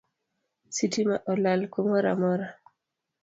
[0.75, 2.47] Sitima olal kumoramora